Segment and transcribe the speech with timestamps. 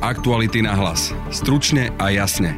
[0.00, 1.12] Aktuality na hlas.
[1.28, 2.56] Stručne a jasne.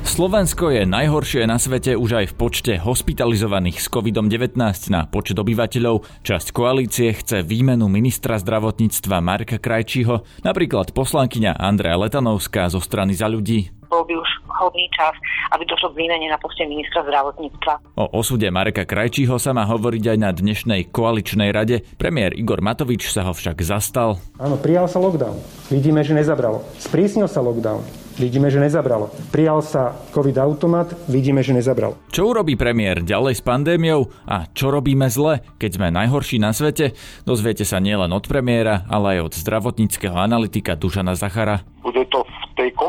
[0.00, 4.56] Slovensko je najhoršie na svete už aj v počte hospitalizovaných s COVID-19
[4.88, 6.24] na počet obyvateľov.
[6.24, 13.28] Časť koalície chce výmenu ministra zdravotníctva Marka Krajčího, napríklad poslankyňa Andrea Letanovská zo strany za
[13.28, 13.68] ľudí.
[13.92, 15.12] Bol by už hodný čas,
[15.52, 17.92] aby došlo k výmene na poste ministra zdravotníctva.
[18.00, 21.84] O osude Mareka Krajčího sa má hovoriť aj na dnešnej koaličnej rade.
[22.00, 24.16] Premiér Igor Matovič sa ho však zastal.
[24.40, 25.36] Áno, prijal sa lockdown.
[25.68, 26.64] Vidíme, že nezabralo.
[26.80, 27.84] Sprísnil sa lockdown.
[28.16, 29.08] Vidíme, že nezabralo.
[29.32, 31.96] Prijal sa COVID automat, vidíme, že nezabralo.
[32.12, 36.92] Čo urobí premiér ďalej s pandémiou a čo robíme zle, keď sme najhorší na svete?
[37.24, 41.64] Dozviete sa nielen od premiéra, ale aj od zdravotníckého analytika Dušana Zachara.
[41.80, 42.20] Bude to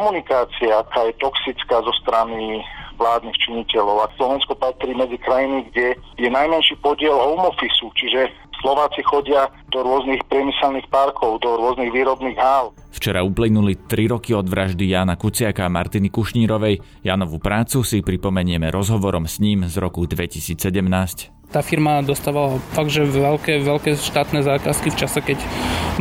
[0.04, 2.60] komunikácii, aká je toxická zo strany
[3.00, 4.04] vládnych činiteľov.
[4.04, 8.28] A Slovensko patrí medzi krajiny, kde je najmenší podiel home office, čiže
[8.60, 12.72] Slováci chodia do rôznych priemyselných parkov, do rôznych výrobných hál.
[12.96, 17.04] Včera uplynuli 3 roky od vraždy Jana Kuciaka a Martiny Kušnírovej.
[17.04, 21.33] Janovú prácu si pripomenieme rozhovorom s ním z roku 2017.
[21.54, 25.38] Tá firma dostávala fakt, že veľké, veľké štátne zákazky v čase, keď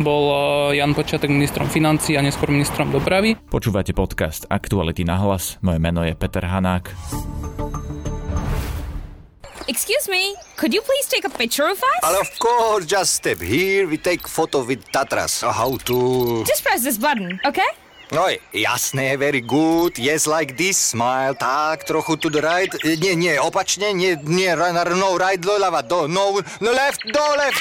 [0.01, 0.33] bol
[0.73, 3.37] eh, Jan Počiatek ministrom financí a neskôr ministrom dopravy.
[3.53, 5.61] Počúvate podcast Aktuality na hlas.
[5.61, 6.89] Moje meno je Peter Hanák.
[9.69, 12.01] Excuse me, could you please take a picture of us?
[12.01, 15.45] But of course, just step here, we take photo with Tatras.
[15.45, 16.41] How to...
[16.49, 17.69] Just press this button, okay?
[18.13, 19.97] Oj, jasné, very good.
[19.97, 22.69] Yes, like this, smile, tak, trochu to the right.
[22.85, 27.57] E, Nie, nie, opačne, nie, nie, no, right, doľava, do, no, no, left, do, left.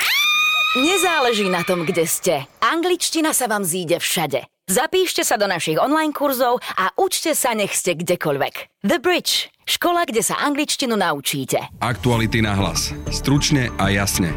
[0.77, 2.45] Nezáleží na tom, kde ste.
[2.61, 4.45] Angličtina sa vám zíde všade.
[4.69, 8.85] Zapíšte sa do našich online kurzov a učte sa, nech ste kdekoľvek.
[8.85, 9.49] The Bridge.
[9.65, 11.65] Škola, kde sa angličtinu naučíte.
[11.81, 12.93] Aktuality na hlas.
[13.09, 14.37] Stručne a jasne.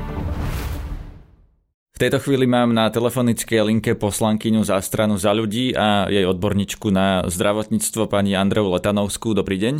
[1.96, 6.92] V tejto chvíli mám na telefonickej linke poslankyňu za stranu za ľudí a jej odborníčku
[6.92, 9.32] na zdravotníctvo pani Andreu Letanovskú.
[9.32, 9.76] Dobrý deň.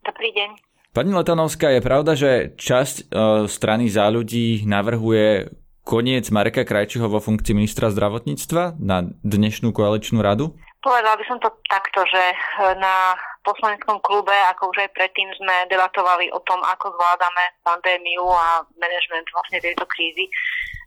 [0.00, 0.64] Dobrý deň.
[0.96, 3.04] Pani Letanovská, je pravda, že časť e,
[3.52, 5.52] strany za ľudí navrhuje
[5.84, 10.56] koniec Mareka Krajčího vo funkcii ministra zdravotníctva na dnešnú koaličnú radu?
[10.80, 12.36] Povedala by som to takto, že e,
[12.80, 13.12] na
[13.44, 19.28] poslaneckom klube, ako už aj predtým sme debatovali o tom, ako zvládame pandémiu a manažment
[19.36, 20.32] vlastne tejto krízy,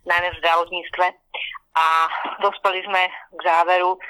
[0.06, 1.06] najmä v zdravotníctve.
[1.72, 1.86] A
[2.44, 4.00] dospeli sme k záveru, e,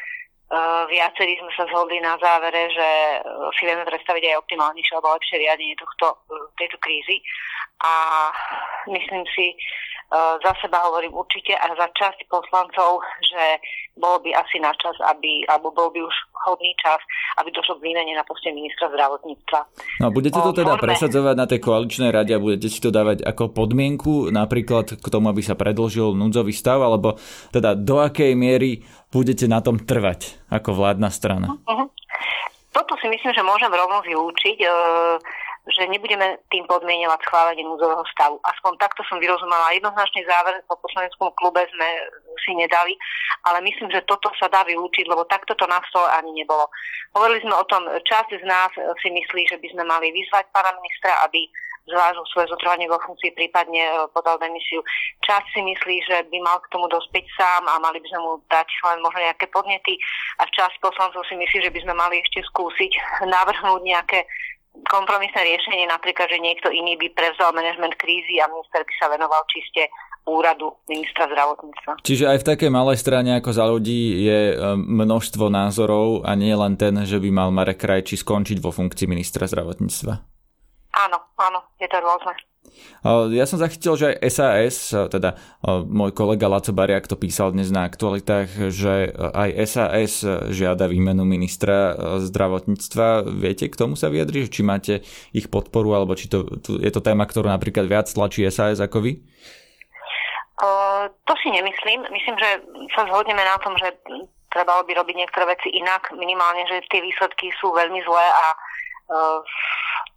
[0.91, 3.19] viacerí sme sa zhodli na závere, že e,
[3.54, 7.22] si vieme predstaviť aj optimálnejšie alebo lepšie riadenie tohto, e, tejto krízy.
[7.86, 7.92] A
[8.91, 9.54] myslím si,
[10.44, 13.44] za seba hovorím určite a za časť poslancov, že
[13.96, 16.16] bolo by asi na čas, aby, alebo bol by už
[16.48, 17.00] hodný čas,
[17.40, 19.60] aby došlo k výmene na poste ministra zdravotníctva.
[20.04, 23.56] No budete to teda presadzovať na tej koaličnej rade a budete si to dávať ako
[23.56, 27.16] podmienku napríklad k tomu, aby sa predlžil núdzový stav, alebo
[27.52, 31.48] teda do akej miery budete na tom trvať ako vládna strana?
[31.52, 31.88] Uh-huh.
[32.72, 34.68] Toto si myslím, že môžem rovno vylúčiť, e,
[35.70, 38.42] že nebudeme tým podmienovať schválenie núdzového stavu.
[38.42, 39.70] Aspoň takto som vyrozumela.
[39.78, 41.88] Jednoznačný záver po poslaneckom klube sme
[42.42, 42.98] si nedali,
[43.46, 46.66] ale myslím, že toto sa dá vylúčiť, lebo takto to na stole ani nebolo.
[47.14, 50.74] Hovorili sme o tom, časť z nás si myslí, že by sme mali vyzvať pána
[50.82, 51.46] ministra, aby
[51.90, 54.86] zvážil svoje zotrvanie vo funkcii, prípadne e, podal demisiu.
[55.26, 58.32] Časť si myslí, že by mal k tomu dospieť sám a mali by sme mu
[58.46, 59.98] dať len možno nejaké podnety
[60.38, 62.92] a časť poslancov si myslí, že by sme mali ešte skúsiť
[63.34, 64.22] navrhnúť nejaké
[64.88, 69.43] kompromisné riešenie, napríklad, že niekto iný by prevzal manažment krízy a minister by sa venoval
[69.53, 69.88] čiste
[70.22, 71.99] úradu ministra zdravotníctva.
[72.06, 76.55] Čiže aj v takej malej strane ako za ľudí je e, množstvo názorov a nie
[76.55, 80.15] len ten, že by mal Marek Krajčí skončiť vo funkcii ministra zdravotníctva.
[80.93, 82.39] Áno, áno, je to rôzne.
[83.34, 85.34] Ja som zachytil, že aj SAS, teda
[85.66, 90.22] môj kolega Laco Bariak to písal dnes na aktualitách, že aj SAS
[90.54, 93.26] žiada výmenu ministra zdravotníctva.
[93.26, 94.46] Viete k tomu sa vyjadriť?
[94.46, 94.94] Či máte
[95.34, 99.18] ich podporu, alebo či to, je to téma, ktorú napríklad viac tlačí SAS ako vy?
[101.02, 102.06] To si nemyslím.
[102.06, 102.62] Myslím, že
[102.94, 103.98] sa zhodneme na tom, že
[104.54, 106.15] trebalo by robiť niektoré veci inak.
[106.15, 108.47] Minimálne, že tie výsledky sú veľmi zlé a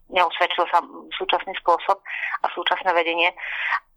[0.10, 0.82] neusvedčil sa
[1.18, 1.98] súčasný spôsob
[2.44, 3.34] a súčasné vedenie.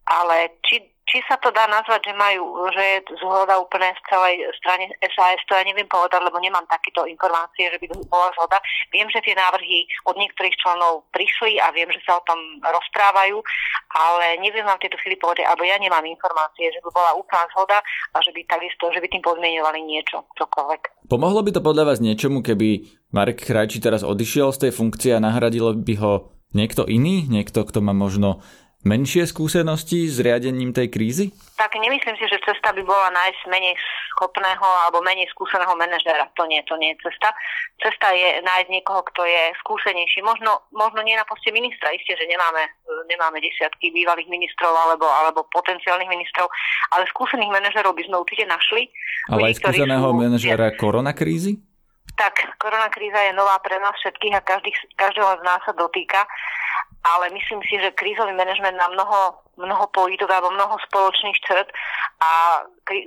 [0.09, 4.35] Ale či, či sa to dá nazvať, že majú, že je zhoda úplne v celej
[4.61, 8.61] strane SAS, to ja neviem povedať, lebo nemám takéto informácie, že by bola zhoda.
[8.93, 13.41] Viem, že tie návrhy od niektorých členov prišli a viem, že sa o tom rozprávajú,
[13.97, 17.49] ale neviem vám v tejto chvíli povedať, alebo ja nemám informácie, že by bola úplná
[17.57, 17.81] zhoda
[18.13, 21.09] a že by takisto, že by tým podmienovali niečo, čokoľvek.
[21.09, 22.85] Pomohlo by to podľa vás niečomu, keby
[23.17, 26.13] Marek Krajčí teraz odišiel z tej funkcie a nahradil by ho
[26.53, 27.25] niekto iný?
[27.29, 28.45] Niekto, kto má možno
[28.87, 31.27] menšie skúsenosti s riadením tej krízy?
[31.59, 33.75] Tak nemyslím si, že cesta by bola nájsť menej
[34.15, 36.31] schopného alebo menej skúseného manažéra.
[36.39, 37.35] To nie, to nie je cesta.
[37.83, 40.23] Cesta je nájsť niekoho, kto je skúsenejší.
[40.23, 41.91] Možno, možno nie na poste ministra.
[41.91, 42.71] Isté, že nemáme,
[43.11, 46.47] nemáme desiatky bývalých ministrov alebo, alebo potenciálnych ministrov,
[46.95, 48.87] ale skúsených manažerov by sme určite našli.
[49.27, 50.15] Ale aj skúseného sú...
[50.15, 51.59] manažera koronakrízy?
[52.19, 56.27] Tak, koronakríza je nová pre nás všetkých a každý, každého z nás sa dotýka
[57.05, 61.69] ale myslím si, že krízový manažment má mnoho, mnoho politok alebo mnoho spoločných črt
[62.23, 62.63] a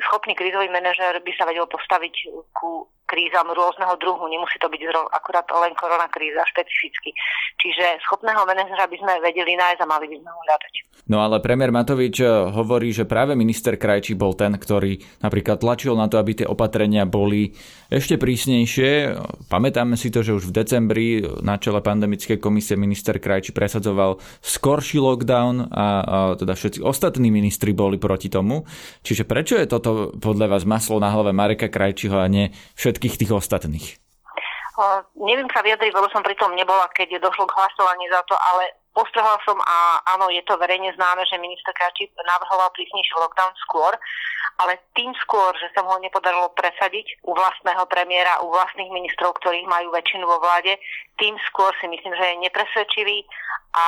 [0.08, 2.14] schopný krízový manažer by sa vedel postaviť
[2.52, 4.24] ku krízam rôzneho druhu.
[4.32, 4.82] Nemusí to byť
[5.12, 7.12] akurát len korona kríza špecificky.
[7.60, 10.74] Čiže schopného manažera by sme vedeli nájsť a mali by sme ho hľadať.
[11.12, 16.00] No ale premiér Matovič eh, hovorí, že práve minister Krajčí bol ten, ktorý napríklad tlačil
[16.00, 17.52] na to, aby tie opatrenia boli
[17.92, 19.20] ešte prísnejšie.
[19.52, 21.08] Pamätáme si to, že už v decembri
[21.44, 25.86] na čele pandemickej komisie minister Krajčí presadzoval skorší lockdown a
[26.42, 28.66] teda všetci ostatní ministri boli proti tomu.
[29.06, 33.32] Čiže prečo je toto podľa vás maslo na hlave Mareka Krajčího a nie všetkých tých
[33.32, 34.02] ostatných?
[34.82, 34.84] O,
[35.30, 38.82] neviem sa vyjadriť, lebo som pri tom nebola, keď došlo k hlasovaní za to, ale
[38.98, 43.94] postrhla som a áno, je to verejne známe, že minister Krajčí navrhoval prísnejší lockdown skôr
[44.62, 49.34] ale tým skôr, že sa mu ho nepodarilo presadiť u vlastného premiéra, u vlastných ministrov,
[49.42, 50.78] ktorých majú väčšinu vo vláde,
[51.18, 53.18] tým skôr si myslím, že je nepresvedčivý
[53.72, 53.86] a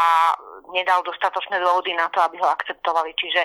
[0.71, 3.11] nedal dostatočné dôvody na to, aby ho akceptovali.
[3.19, 3.41] Čiže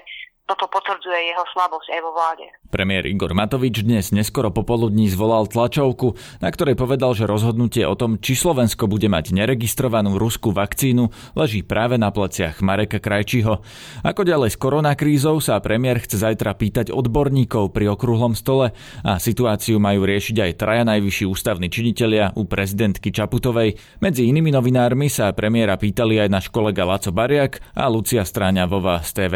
[0.48, 2.46] toto potvrdzuje jeho slabosť aj vo vláde.
[2.72, 8.16] Premiér Igor Matovič dnes neskoro popoludní zvolal tlačovku, na ktorej povedal, že rozhodnutie o tom,
[8.16, 13.60] či Slovensko bude mať neregistrovanú ruskú vakcínu, leží práve na pleciach Mareka Krajčiho.
[14.00, 18.72] Ako ďalej s koronakrízou sa premiér chce zajtra pýtať odborníkov pri okrúhlom stole
[19.04, 23.76] a situáciu majú riešiť aj traja najvyšší ústavní činitelia u prezidentky Čaputovej.
[24.00, 29.10] Medzi inými novinármi sa premiéra pýtali aj náš kolega Laco Bariak a Lucia Stráňavová z
[29.12, 29.34] TV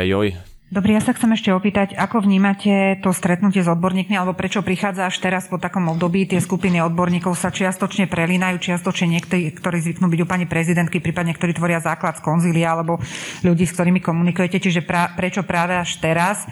[0.72, 0.80] Joj.
[0.80, 5.04] Dobrý, ja sa chcem ešte opýtať, ako vnímate to stretnutie s odborníkmi, alebo prečo prichádza
[5.04, 10.08] až teraz po takom období, tie skupiny odborníkov sa čiastočne prelínajú, čiastočne niektorí, ktorí zvyknú
[10.08, 12.96] byť u pani prezidentky, prípadne ktorí tvoria základ z konzília, alebo
[13.44, 16.48] ľudí, s ktorými komunikujete, čiže pra, prečo práve až teraz?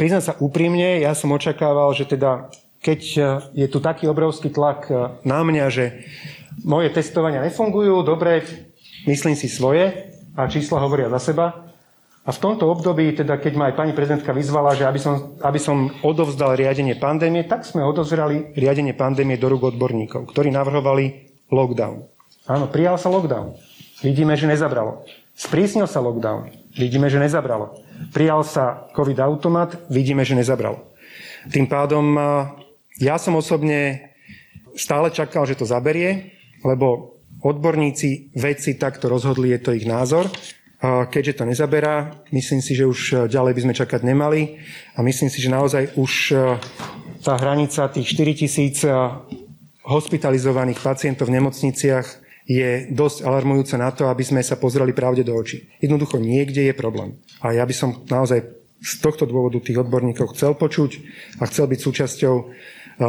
[0.00, 2.48] Priznám sa úprimne, ja som očakával, že teda
[2.80, 3.00] keď
[3.52, 4.88] je tu taký obrovský tlak
[5.28, 6.08] na mňa, že
[6.64, 8.48] moje testovania nefungujú, dobre,
[9.04, 10.08] myslím si svoje
[10.40, 11.71] a čísla hovoria za seba,
[12.22, 15.58] a v tomto období, teda keď ma aj pani prezidentka vyzvala, že aby som, aby
[15.58, 22.06] som odovzdal riadenie pandémie, tak sme odovzrali riadenie pandémie do rúk odborníkov, ktorí navrhovali lockdown.
[22.46, 23.58] Áno, prijal sa lockdown.
[24.06, 25.02] Vidíme, že nezabralo.
[25.34, 26.50] Sprísnil sa lockdown.
[26.78, 27.74] Vidíme, že nezabralo.
[28.14, 29.74] Prijal sa COVID automat.
[29.90, 30.78] Vidíme, že nezabralo.
[31.50, 32.14] Tým pádom
[33.02, 34.14] ja som osobne
[34.78, 40.30] stále čakal, že to zaberie, lebo odborníci, vedci takto rozhodli, je to ich názor.
[40.82, 44.58] Keďže to nezaberá, myslím si, že už e, ďalej by sme čakať nemali
[44.98, 46.58] a myslím si, že naozaj už e,
[47.22, 48.90] tá hranica tých 4 tisíc e,
[49.86, 52.06] hospitalizovaných pacientov v nemocniciach
[52.50, 55.70] je dosť alarmujúca na to, aby sme sa pozreli pravde do očí.
[55.78, 57.14] Jednoducho niekde je problém.
[57.38, 58.42] A ja by som naozaj
[58.82, 60.98] z tohto dôvodu tých odborníkov chcel počuť
[61.38, 62.34] a chcel byť súčasťou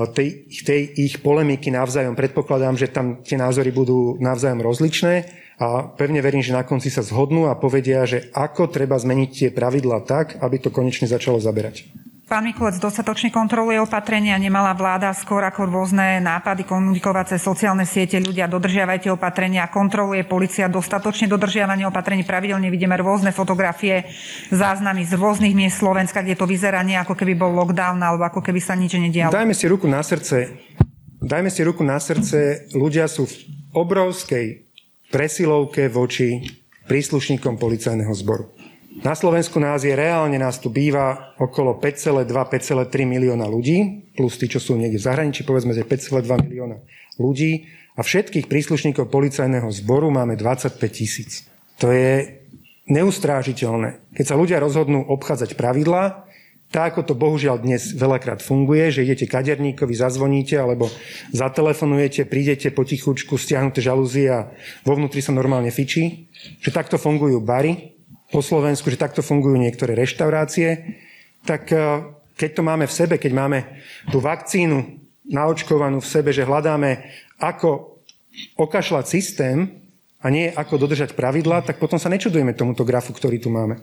[0.10, 2.18] tej, tej ich polemiky navzájom.
[2.18, 7.06] Predpokladám, že tam tie názory budú navzájom rozličné, a pevne verím, že na konci sa
[7.06, 11.86] zhodnú a povedia, že ako treba zmeniť tie pravidlá tak, aby to konečne začalo zaberať.
[12.24, 18.24] Pán Mikulec dostatočne kontroluje opatrenia, nemala vláda skôr ako rôzne nápady komunikovať cez sociálne siete,
[18.24, 24.08] ľudia dodržiavajte opatrenia, kontroluje policia dostatočne dodržiavanie opatrení, pravidelne vidíme rôzne fotografie,
[24.56, 28.39] záznamy z rôznych miest Slovenska, kde to vyzerá nie ako keby bol lockdown alebo ako
[28.39, 29.36] keby sa nič nedialo.
[29.36, 30.48] Dajme si ruku na srdce,
[31.20, 33.36] dajme si ruku na srdce, ľudia sú v
[33.75, 34.63] obrovskej
[35.12, 36.39] presilovke voči
[36.88, 38.62] príslušníkom policajného zboru.
[39.02, 44.62] Na Slovensku nás je reálne, nás tu býva okolo 5,2-5,3 milióna ľudí, plus tí, čo
[44.62, 46.78] sú niekde v zahraničí, povedzme, že 5,2 milióna
[47.18, 47.66] ľudí
[47.98, 51.50] a všetkých príslušníkov policajného zboru máme 25 tisíc.
[51.82, 52.38] To je
[52.86, 54.14] neustrážiteľné.
[54.14, 56.30] Keď sa ľudia rozhodnú obchádzať pravidlá,
[56.74, 60.90] tak ako to bohužiaľ dnes veľakrát funguje, že idete kaderníkovi, zazvoníte alebo
[61.30, 64.50] zatelefonujete, prídete potichučku, stiahnuté žalúzie a
[64.82, 66.34] vo vnútri sa normálne fičí.
[66.66, 67.93] Že takto fungujú bary
[68.34, 70.98] po Slovensku, že takto fungujú niektoré reštaurácie.
[71.46, 71.80] Tak eh,
[72.34, 73.60] keď to máme v sebe, keď máme
[74.10, 75.00] tú vakcínu
[75.30, 77.06] naočkovanú v sebe, že hľadáme,
[77.38, 78.02] ako
[78.58, 79.86] okašľať systém
[80.20, 83.78] a nie ako dodržať pravidlá, tak potom sa nečudujeme tomuto grafu, ktorý tu máme.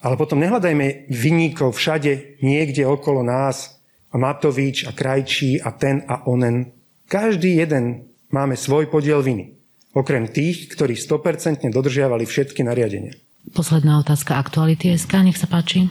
[0.00, 3.76] Ale potom nehľadajme vyníkov všade, niekde okolo nás,
[4.12, 6.72] a Matovič a Krajčí a ten a onen.
[7.04, 9.52] Každý jeden máme svoj podiel viny.
[9.92, 13.12] Okrem tých, ktorí 100% dodržiavali všetky nariadenia.
[13.54, 15.86] Posledná otázka aktuality SK, nech sa páči.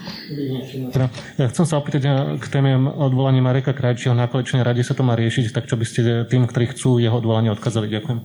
[1.40, 2.04] Ja chcem sa opýtať
[2.36, 5.86] k téme odvolania Mareka Krajčího na koaličnej rade sa to má riešiť, tak čo by
[5.88, 7.88] ste tým, ktorí chcú jeho odvolanie odkázali?
[7.88, 8.20] Ďakujem.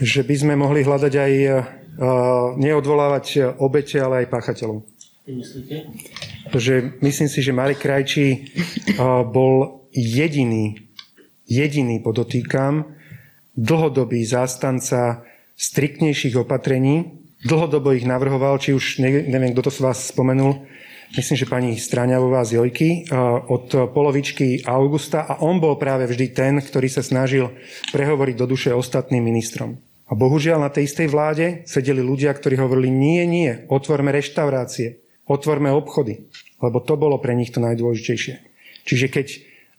[0.00, 1.54] Že by sme mohli hľadať aj uh,
[2.56, 4.88] neodvolávať obete, ale aj páchateľov.
[5.28, 5.92] Myslíte?
[6.50, 8.28] Že myslím si, že Marek Krajčí
[8.96, 10.80] uh, bol jediný,
[11.44, 12.88] jediný podotýkam,
[13.52, 15.28] dlhodobý zástanca
[15.60, 20.62] striktnejších opatrení, dlhodobo ich navrhoval, či už neviem, kto to z vás spomenul,
[21.18, 22.88] myslím, že pani Stráňavová z Jojky,
[23.50, 27.52] od polovičky augusta a on bol práve vždy ten, ktorý sa snažil
[27.90, 29.76] prehovoriť do duše ostatným ministrom.
[30.08, 35.72] A bohužiaľ na tej istej vláde sedeli ľudia, ktorí hovorili nie, nie, otvorme reštaurácie, otvorme
[35.72, 36.28] obchody,
[36.60, 38.34] lebo to bolo pre nich to najdôležitejšie.
[38.84, 39.26] Čiže keď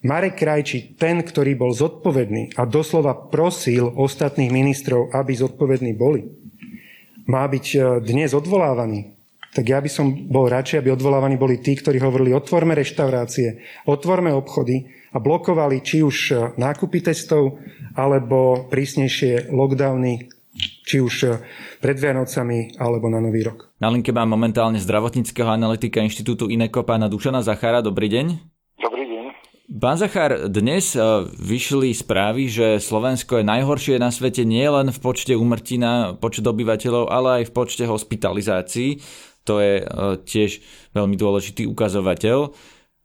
[0.03, 6.27] Marek Krajčí, ten, ktorý bol zodpovedný a doslova prosil ostatných ministrov, aby zodpovední boli,
[7.27, 9.13] má byť e, dnes odvolávaný,
[9.53, 14.33] tak ja by som bol radšej, aby odvolávaní boli tí, ktorí hovorili otvorme reštaurácie, otvorme
[14.33, 17.61] obchody a blokovali či už e, nákupy testov,
[17.93, 20.25] alebo prísnejšie lockdowny,
[20.85, 21.29] či už e,
[21.77, 23.69] pred Vianocami alebo na Nový rok.
[23.77, 27.85] Na linke mám momentálne zdravotníckého analytika Inštitútu Ineko pána Dušana Zachara.
[27.85, 28.52] Dobrý deň.
[29.73, 31.01] Pán Zachár, dnes e,
[31.33, 36.45] vyšli správy, že Slovensko je najhoršie na svete nie len v počte úmrtí na počet
[36.45, 39.01] obyvateľov, ale aj v počte hospitalizácií.
[39.49, 39.85] To je e,
[40.29, 40.61] tiež
[40.93, 42.53] veľmi dôležitý ukazovateľ.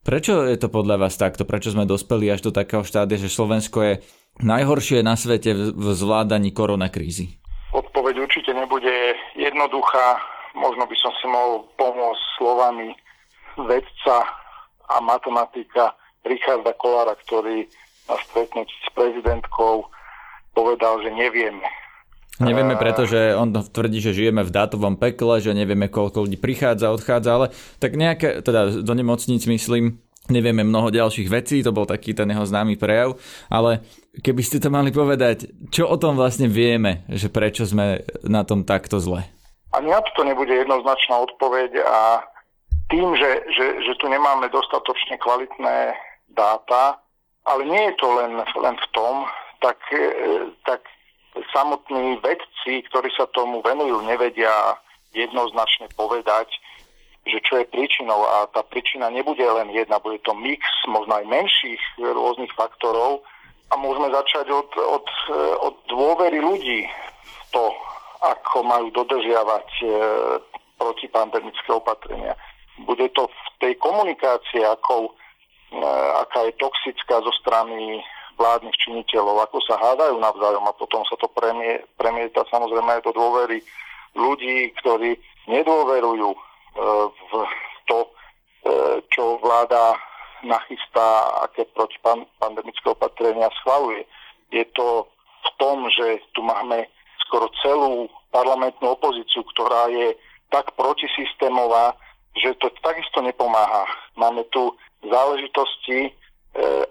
[0.04, 1.48] Prečo je to podľa vás takto?
[1.48, 3.94] Prečo sme dospeli až do takého štádia, že Slovensko je
[4.44, 7.40] najhoršie na svete v zvládaní koronakrízy?
[7.72, 10.20] Odpoveď určite nebude jednoduchá.
[10.52, 12.92] Možno by som si mohol pomôcť slovami
[13.56, 14.16] vedca
[14.84, 15.96] a matematika
[16.28, 17.64] Richarda Kolára, ktorý
[18.08, 19.88] na stretnutí s prezidentkou
[20.56, 21.64] povedal, že nevieme.
[22.38, 27.30] Nevieme, pretože on tvrdí, že žijeme v dátovom pekle, že nevieme, koľko ľudí prichádza, odchádza,
[27.34, 27.46] ale
[27.82, 29.98] tak nejaké, teda do nemocníc myslím,
[30.30, 33.18] nevieme mnoho ďalších vecí, to bol taký ten jeho známy prejav,
[33.50, 33.82] ale
[34.22, 38.62] keby ste to mali povedať, čo o tom vlastne vieme, že prečo sme na tom
[38.62, 39.26] takto zle?
[39.74, 42.22] Ani na to nebude jednoznačná odpoveď a
[42.88, 45.92] tým, že, že, že tu nemáme dostatočne kvalitné
[46.38, 47.02] dáta,
[47.42, 49.26] ale nie je to len, len v tom,
[49.58, 50.86] tak, e, tak
[51.50, 54.78] samotní vedci, ktorí sa tomu venujú, nevedia
[55.10, 56.46] jednoznačne povedať,
[57.28, 61.28] že čo je príčinou a tá príčina nebude len jedna, bude to mix možno aj
[61.28, 63.20] menších rôznych faktorov
[63.68, 65.06] a môžeme začať od, od,
[65.60, 67.64] od dôvery ľudí v to,
[68.24, 69.86] ako majú dodržiavať e,
[70.80, 72.32] protipandemické opatrenia.
[72.86, 75.12] Bude to v tej komunikácii, ako
[76.24, 78.00] aká je toxická zo strany
[78.38, 83.12] vládnych činiteľov, ako sa hádajú navzájom a potom sa to premie, premieta samozrejme aj do
[83.12, 83.58] dôvery
[84.14, 85.18] ľudí, ktorí
[85.50, 86.38] nedôverujú e,
[87.02, 87.32] v
[87.90, 88.08] to, e,
[89.10, 89.98] čo vláda
[90.46, 94.06] nachystá, aké protipandemické opatrenia schvaluje.
[94.54, 95.10] Je to
[95.42, 96.86] v tom, že tu máme
[97.26, 100.14] skoro celú parlamentnú opozíciu, ktorá je
[100.54, 101.98] tak protisystémová,
[102.38, 103.84] že to takisto nepomáha.
[104.14, 104.72] Máme tu
[105.04, 106.10] záležitosti e,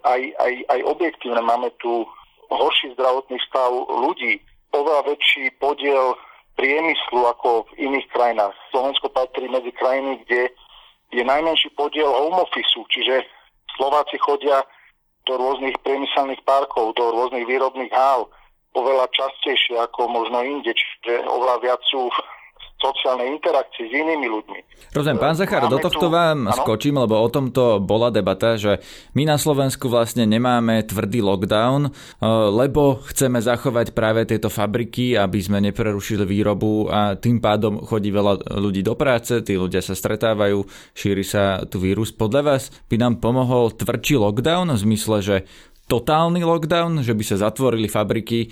[0.03, 1.41] aj, aj, aj objektívne.
[1.43, 2.07] Máme tu
[2.47, 4.39] horší zdravotný stav ľudí,
[4.71, 6.15] oveľa väčší podiel
[6.55, 8.55] priemyslu ako v iných krajinách.
[8.73, 10.51] Slovensko patrí medzi krajiny, kde
[11.13, 13.23] je najmenší podiel home office, čiže
[13.77, 14.65] Slováci chodia
[15.27, 18.31] do rôznych priemyselných parkov, do rôznych výrobných hál
[18.73, 22.09] oveľa častejšie ako možno inde, čiže oveľa viac sú
[22.77, 24.59] sociálnej interakcii s inými ľuďmi.
[24.93, 26.13] Rozumiem, pán Zachár, do tohto tu...
[26.13, 26.53] vám ano?
[26.53, 28.77] skočím, lebo o tomto bola debata, že
[29.17, 31.91] my na Slovensku vlastne nemáme tvrdý lockdown, eh,
[32.53, 38.57] lebo chceme zachovať práve tieto fabriky, aby sme neprerušili výrobu a tým pádom chodí veľa
[38.61, 40.61] ľudí do práce, tí ľudia sa stretávajú,
[40.93, 42.13] šíri sa tu vírus.
[42.13, 45.37] Podľa vás by nám pomohol tvrdší lockdown v zmysle, že
[45.87, 48.47] totálny lockdown, že by sa zatvorili fabriky e,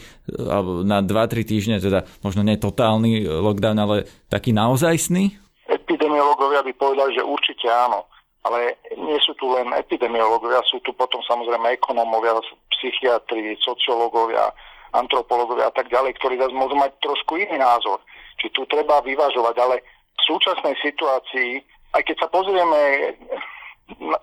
[0.87, 3.95] na 2-3 týždne, teda možno nie totálny lockdown, ale
[4.31, 5.35] taký naozajstný?
[5.67, 8.07] Epidemiológovia by povedali, že určite áno.
[8.45, 12.39] Ale nie sú tu len epidemiológovia, sú tu potom samozrejme ekonómovia,
[12.77, 14.53] psychiatri, sociológovia,
[14.93, 17.99] antropológovia a tak ďalej, ktorí zase môžu mať trošku iný názor.
[18.37, 19.81] Či tu treba vyvažovať, ale
[20.13, 21.57] v súčasnej situácii,
[21.97, 22.81] aj keď sa pozrieme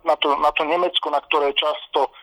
[0.07, 2.22] na, to, na to Nemecko, na ktoré často E,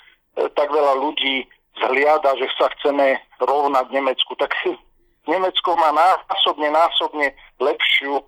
[0.59, 1.47] tak veľa ľudí
[1.79, 4.51] zhliada, že sa chceme rovnať Nemecku, tak
[5.31, 7.31] Nemecko má násobne, násobne
[7.63, 8.23] lepšiu e,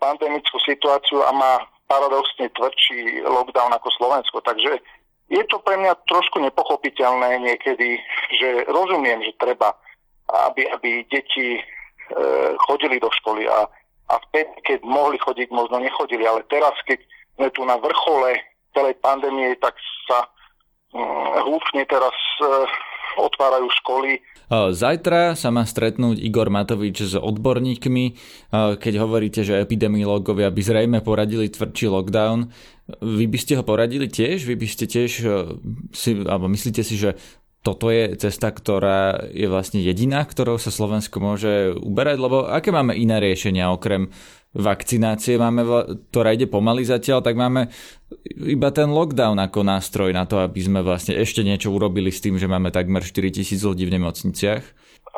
[0.00, 1.52] pandemickú situáciu a má
[1.84, 4.40] paradoxne tvrdší lockdown ako Slovensko.
[4.40, 4.80] Takže
[5.28, 8.00] je to pre mňa trošku nepochopiteľné niekedy,
[8.40, 9.76] že rozumiem, že treba,
[10.48, 11.62] aby, aby deti e,
[12.64, 13.68] chodili do školy a
[14.12, 17.00] a vtedy, keď mohli chodiť, možno nechodili, ale teraz, keď
[17.40, 18.36] sme tu na vrchole
[18.76, 19.72] celej pandémie, tak
[20.04, 20.28] sa
[21.44, 22.46] húfne teraz e,
[23.18, 24.22] otvárajú školy.
[24.54, 28.04] Zajtra sa má stretnúť Igor Matovič s odborníkmi,
[28.52, 32.52] keď hovoríte, že epidemiológovia by zrejme poradili tvrdší lockdown.
[33.00, 34.44] Vy by ste ho poradili tiež?
[34.44, 35.10] Vy by ste tiež
[35.96, 37.16] si, alebo myslíte si, že
[37.64, 42.20] toto je cesta, ktorá je vlastne jediná, ktorou sa Slovensko môže uberať?
[42.20, 44.12] Lebo aké máme iné riešenia okrem
[44.54, 45.66] vakcinácie, máme,
[46.10, 47.68] ktorá ide pomaly zatiaľ, tak máme
[48.38, 52.38] iba ten lockdown ako nástroj na to, aby sme vlastne ešte niečo urobili s tým,
[52.38, 54.62] že máme takmer 4 tisíc ľudí v nemocniciach?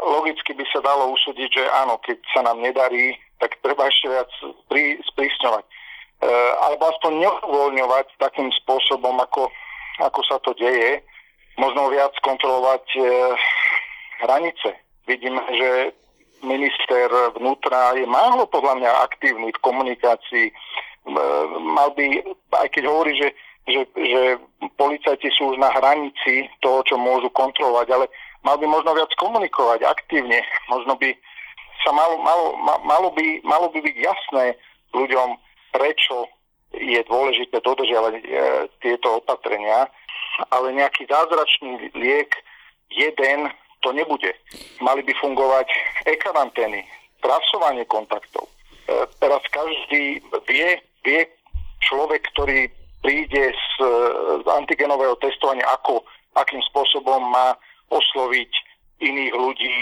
[0.01, 4.31] Logicky by sa dalo usúdiť, že áno, keď sa nám nedarí, tak treba ešte viac
[4.73, 5.65] prí, sprísňovať.
[5.65, 6.29] E,
[6.65, 9.53] alebo aspoň neuvoľňovať takým spôsobom, ako,
[10.01, 11.05] ako sa to deje
[11.61, 13.01] možno viac kontrolovať e,
[14.25, 14.71] hranice.
[15.05, 15.69] Vidíme, že
[16.47, 20.47] minister vnútra je málo podľa mňa aktívny v komunikácii.
[20.49, 20.55] E,
[21.61, 22.23] mal by,
[22.63, 23.29] aj keď hovorí, že,
[23.67, 24.23] že, že
[24.79, 28.07] policajti sú už na hranici toho, čo môžu kontrolovať, ale
[28.47, 30.41] mal by možno viac komunikovať aktívne.
[30.71, 31.11] Možno by
[31.83, 34.55] sa malo, malo, malo, by, malo by byť jasné
[34.95, 35.35] ľuďom,
[35.75, 36.31] prečo
[36.73, 38.23] je dôležité dodržiavať e,
[38.81, 39.91] tieto opatrenia
[40.51, 42.31] ale nejaký zázračný liek
[42.93, 43.51] jeden
[43.83, 44.31] to nebude.
[44.81, 45.69] Mali by fungovať
[46.07, 46.85] e-karantény,
[47.21, 48.47] trasovanie kontaktov.
[48.47, 51.21] E, teraz každý vie, vie
[51.83, 52.71] človek, ktorý
[53.05, 53.73] príde z,
[54.43, 56.03] z antigenového testovania, ako,
[56.35, 57.55] akým spôsobom má
[57.93, 58.51] osloviť
[59.01, 59.77] iných ľudí.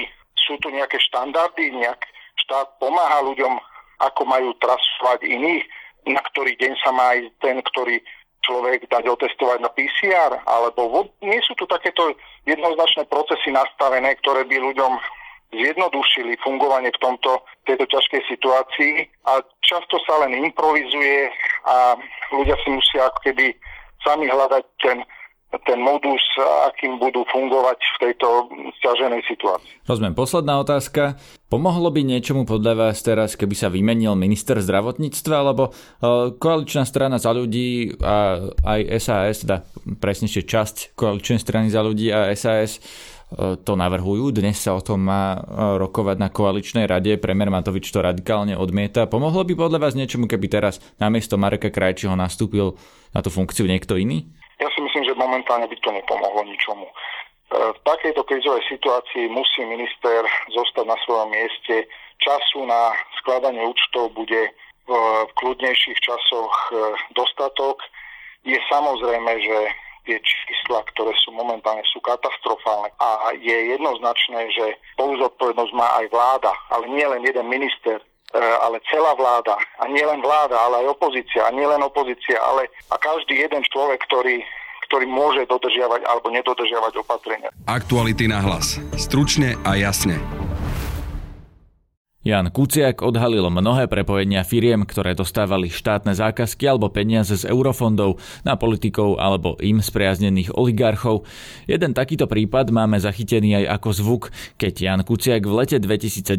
[0.45, 2.05] Sú tu nejaké štandardy, nejak
[2.45, 3.57] štát pomáha ľuďom,
[4.03, 5.65] ako majú trasovať iných,
[6.05, 7.97] na ktorý deň sa má ísť ten, ktorý
[8.45, 12.13] človek dať otestovať na PCR, alebo nie sú tu takéto
[12.45, 14.93] jednoznačné procesy nastavené, ktoré by ľuďom
[15.55, 21.31] zjednodušili fungovanie v tomto, tejto ťažkej situácii a často sa len improvizuje
[21.65, 21.95] a
[22.35, 23.55] ľudia si musia ako keby
[24.03, 24.99] sami hľadať ten
[25.63, 26.19] ten modus,
[26.67, 28.51] akým budú fungovať v tejto
[28.83, 29.87] stiaženej situácii.
[29.87, 30.15] Rozumiem.
[30.19, 31.15] Posledná otázka.
[31.55, 37.23] Pomohlo by niečomu podľa vás teraz, keby sa vymenil minister zdravotníctva, alebo e, koaličná strana
[37.23, 39.63] za ľudí a aj SAS, teda
[40.03, 44.35] presnejšie časť koaličnej strany za ľudí a SAS e, to navrhujú.
[44.35, 47.15] Dnes sa o tom má e, rokovať na koaličnej rade.
[47.23, 49.07] Premer Matovič to radikálne odmieta.
[49.07, 52.75] Pomohlo by podľa vás niečomu, keby teraz namiesto Mareka Krajčího nastúpil
[53.15, 54.27] na tú funkciu niekto iný?
[54.59, 56.91] Ja si myslím, že momentálne by to nepomohlo ničomu.
[57.55, 61.87] V takejto krizovej situácii musí minister zostať na svojom mieste.
[62.19, 62.91] Času na
[63.23, 64.51] skladanie účtov bude
[64.91, 67.79] v kľudnejších časoch e, dostatok.
[68.45, 69.59] Je samozrejme, že
[70.05, 72.93] tie čísla, ktoré sú momentálne, sú katastrofálne.
[73.01, 77.97] A je jednoznačné, že spoluzodpovednosť má aj vláda, ale nie len jeden minister.
[77.97, 78.05] E,
[78.37, 82.67] ale celá vláda, a nie len vláda, ale aj opozícia, a nie len opozícia, ale
[82.91, 84.43] a každý jeden človek, ktorý
[84.87, 87.51] ktorý môže dodržiavať alebo nedodržiavať opatrenia.
[87.65, 88.79] Aktuality na hlas.
[89.01, 90.44] Stručne a jasne.
[92.25, 98.17] Jan Kuciak odhalil mnohé prepojenia firiem, ktoré dostávali štátne zákazky alebo peniaze z eurofondov
[98.49, 101.29] na politikov alebo im spriaznených oligarchov.
[101.69, 104.23] Jeden takýto prípad máme zachytený aj ako zvuk,
[104.57, 106.33] keď Jan Kuciak v lete 2017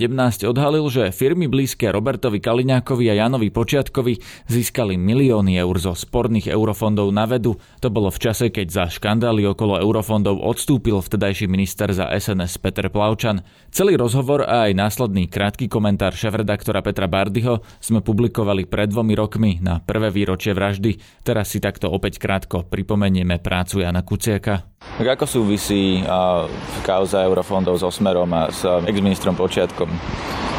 [0.50, 4.18] odhalil, že firmy blízke Robertovi Kaliňákovi a Janovi Počiatkovi
[4.50, 7.62] získali milióny eur zo sporných eurofondov na vedu.
[7.86, 12.90] To bolo v čase, keď za škandály okolo eurofondov odstúpil vtedajší minister za SNS Peter
[12.90, 13.46] Plavčan.
[13.70, 19.60] Celý rozhovor a aj následný krátky komentár šéf-redaktora Petra Bardyho sme publikovali pred dvomi rokmi
[19.60, 20.96] na prvé výročie vraždy.
[21.28, 24.64] Teraz si takto opäť krátko pripomenieme prácu Jana Kuciaka.
[24.96, 26.48] Tak ako súvisí uh,
[26.88, 29.92] kauza eurofondov s Osmerom a s ex-ministrom Počiatkom?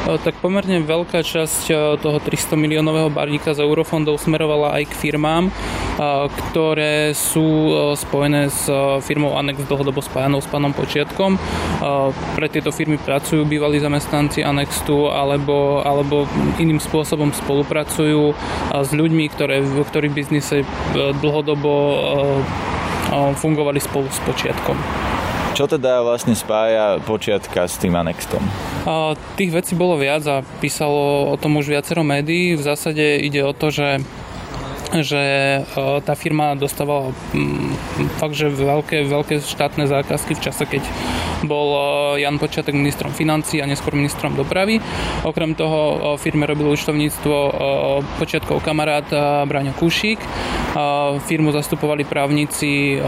[0.06, 5.50] tak pomerne veľká časť toho 300 miliónového balíka z eurofondov smerovala aj k firmám,
[5.96, 8.68] ktoré sú spojené s
[9.00, 11.40] firmou Anex dlhodobo spájanou s pánom Počiatkom.
[12.36, 16.28] Pre tieto firmy pracujú bývalí zamestnanci Anextu alebo, alebo
[16.60, 18.36] iným spôsobom spolupracujú
[18.76, 19.80] s ľuďmi, ktoré, v
[20.12, 20.68] biznise
[21.24, 21.72] dlhodobo
[23.40, 24.76] fungovali spolu s Počiatkom.
[25.56, 28.44] Čo teda vlastne spája počiatka s tým Anextom?
[28.84, 32.52] A tých vecí bolo viac a písalo o tom už viacero médií.
[32.52, 34.04] V zásade ide o to, že
[34.94, 40.82] že e, tá firma dostávala mm, fakt, že veľké, veľké štátne zákazky v čase, keď
[41.42, 44.78] bol e, Jan Počiatek ministrom financí a neskôr ministrom dopravy.
[45.26, 47.36] Okrem toho e, firme robil účtovníctvo
[48.20, 49.06] počiatkov kamarát
[49.46, 50.20] Braňo Kušík
[51.24, 53.00] Firmu zastupovali právnici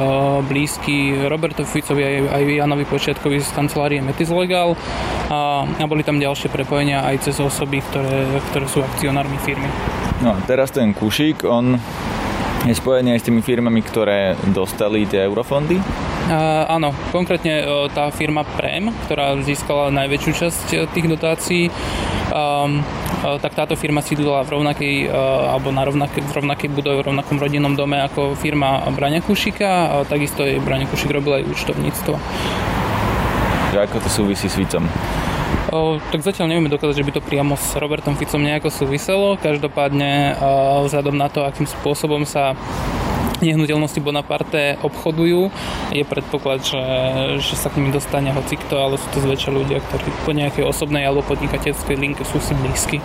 [0.49, 4.73] blízky Roberto Ficovi aj, Janovi Počiatkovi z kancelárie Metis Legal
[5.29, 9.69] a boli tam ďalšie prepojenia aj cez osoby, ktoré, ktoré sú akcionármi firmy.
[10.19, 11.79] No teraz ten Kušík, on
[12.67, 15.79] je spojený aj s tými firmami, ktoré dostali tie eurofondy?
[16.29, 21.71] Uh, áno, konkrétne uh, tá firma Prem, ktorá získala najväčšiu časť uh, tých dotácií,
[22.35, 27.01] um, uh, tak táto firma sídlila v rovnakej, uh, alebo na rovnakej, v rovnakej budove,
[27.01, 31.49] v rovnakom rodinnom dome ako firma Braňa Kušika a takisto jej Braňa Kušik robil aj
[31.49, 32.15] účtovníctvo.
[33.73, 34.85] Že ako to súvisí s Ficom?
[35.69, 39.37] O, tak zatiaľ nevieme dokázať, že by to priamo s Robertom Ficom nejako súviselo.
[39.37, 42.57] Každopádne o, vzhľadom na to, akým spôsobom sa
[43.39, 45.53] nehnuteľnosti Bonaparte obchodujú.
[45.95, 46.83] Je predpoklad, že,
[47.39, 51.07] že sa k nimi dostane hocikto, ale sú to zväčša ľudia, ktorí po nejakej osobnej
[51.07, 52.99] alebo podnikateľskej linke sú si blízky.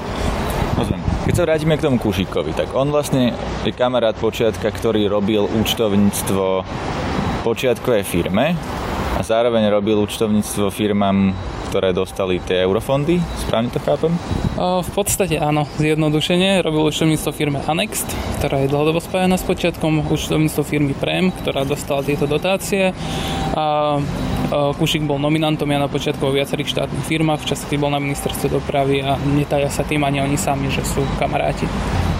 [1.23, 3.31] Keď sa vrátime k tomu Kušíkovi, tak on vlastne
[3.63, 6.67] je kamarát počiatka, ktorý robil účtovníctvo
[7.47, 8.57] počiatkovej firme
[9.15, 11.31] a zároveň robil účtovníctvo firmám
[11.73, 14.13] ktoré dostali tie eurofondy, správne to chápem?
[14.61, 16.61] V podstate áno, zjednodušenie.
[16.61, 18.05] Robil účtovníctvo firme Anext,
[18.37, 22.93] ktorá je dlhodobo spájana s počiatkom, účtovníctvo firmy Prem, ktorá dostala tieto dotácie.
[23.57, 23.97] A
[24.53, 27.97] Kušik bol nominantom ja na počiatku vo viacerých štátnych firmách, v čase, keď bol na
[27.97, 31.65] ministerstve dopravy a netaja sa tým ani oni sami, že sú kamaráti.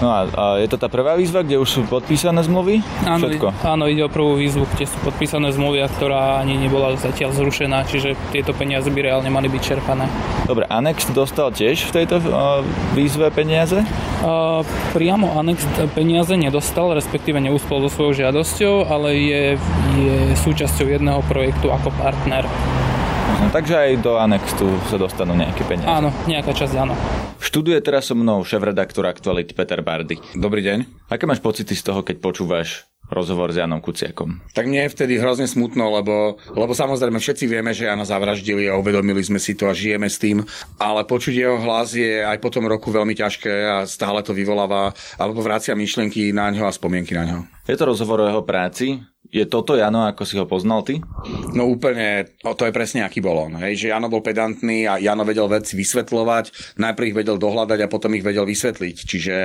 [0.02, 2.82] No a, a je to tá prvá výzva, kde už sú podpísané zmluvy?
[3.06, 3.48] Áno, Všetko?
[3.62, 7.86] áno, ide o prvú výzvu, kde sú podpísané zmluvy, a ktorá ani nebola zatiaľ zrušená,
[7.86, 10.10] čiže tieto peniaze by reálne mali byť čerpané.
[10.50, 12.66] Dobre, Anex dostal tiež v tejto uh,
[12.98, 13.86] výzve peniaze?
[14.24, 14.64] Uh,
[14.96, 19.44] priamo Anex peniaze nedostal, respektíve neúspel so svojou žiadosťou, ale je,
[20.00, 22.44] je súčasťou jedného projektu ako partner.
[23.24, 25.88] No, takže aj do Anextu sa dostanú nejaké peniaze.
[25.88, 26.94] Áno, nejaká časť áno.
[27.44, 30.20] Študuje teraz so mnou šéf-redaktor Aktuality Peter Bardy.
[30.36, 31.08] Dobrý deň.
[31.12, 34.42] Aké máš pocity z toho, keď počúvaš rozhovor s Janom Kuciakom.
[34.52, 38.76] Tak mne je vtedy hrozne smutno, lebo, lebo samozrejme všetci vieme, že Jana zavraždili a
[38.76, 40.42] uvedomili sme si to a žijeme s tým,
[40.82, 44.92] ale počuť jeho hlas je aj po tom roku veľmi ťažké a stále to vyvoláva
[45.22, 47.40] alebo vracia myšlienky na ňo a spomienky na ňo.
[47.64, 49.00] Je to rozhovor o jeho práci,
[49.34, 51.02] je toto Jano, ako si ho poznal ty?
[51.58, 53.58] No úplne, to je presne aký bol on.
[53.58, 57.90] Hej, že Jano bol pedantný a Jano vedel veci vysvetľovať, najprv ich vedel dohľadať a
[57.90, 58.96] potom ich vedel vysvetliť.
[59.02, 59.36] Čiže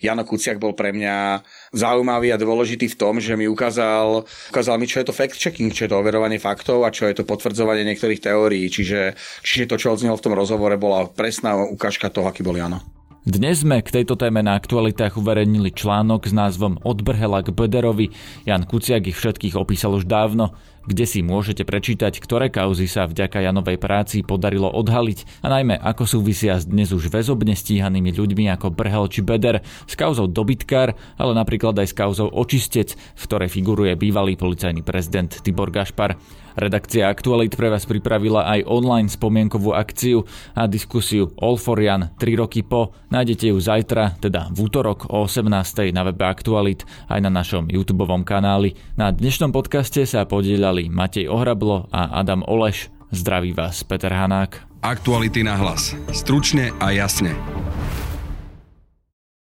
[0.00, 4.86] Jano Kuciak bol pre mňa zaujímavý a dôležitý v tom, že mi ukázal, ukázal mi,
[4.86, 8.22] čo je to fact-checking, čo je to overovanie faktov a čo je to potvrdzovanie niektorých
[8.22, 8.70] teórií.
[8.70, 12.80] Čiže, čiže to, čo odznelo v tom rozhovore, bola presná ukážka toho, aký bol Jano.
[13.24, 18.12] Dnes sme k tejto téme na aktualitách uverejnili článok s názvom Od Brhela k Bederovi.
[18.44, 20.52] Jan Kuciak ich všetkých opísal už dávno,
[20.84, 26.04] kde si môžete prečítať, ktoré kauzy sa vďaka Janovej práci podarilo odhaliť a najmä ako
[26.04, 31.32] súvisia s dnes už väzobne stíhanými ľuďmi ako Brhel či Beder s kauzou dobytkár, ale
[31.32, 36.20] napríklad aj s kauzou očistec, v ktorej figuruje bývalý policajný prezident Tibor Gašpar.
[36.54, 40.22] Redakcia Aktualit pre vás pripravila aj online spomienkovú akciu
[40.54, 42.94] a diskusiu All for Jan 3 roky po.
[43.10, 45.50] Nájdete ju zajtra, teda v útorok o 18.
[45.90, 48.78] na webe Aktualit aj na našom YouTube kanáli.
[48.94, 52.94] Na dnešnom podcaste sa podielali Matej Ohrablo a Adam Oleš.
[53.10, 54.62] Zdraví vás Peter Hanák.
[54.84, 55.96] Aktuality na hlas.
[56.12, 57.34] Stručne a jasne.